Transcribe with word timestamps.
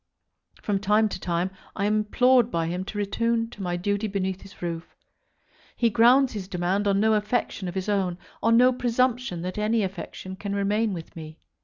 From 0.63 0.79
time 0.79 1.09
to 1.09 1.19
time 1.19 1.51
I 1.75 1.85
am 1.85 1.97
implored 1.97 2.49
by 2.49 2.65
him 2.65 2.83
to 2.85 2.97
return 2.97 3.51
to 3.51 3.61
my 3.61 3.77
duty 3.77 4.07
beneath 4.07 4.41
his 4.41 4.59
roof. 4.59 4.95
He 5.75 5.91
grounds 5.91 6.33
his 6.33 6.47
demand 6.47 6.87
on 6.87 6.99
no 6.99 7.13
affection 7.13 7.67
of 7.67 7.75
his 7.75 7.87
own, 7.87 8.17
on 8.41 8.57
no 8.57 8.73
presumption 8.73 9.43
that 9.43 9.59
any 9.59 9.83
affection 9.83 10.35
can 10.37 10.55
remain 10.55 10.91
with 10.95 11.15
me. 11.15 11.37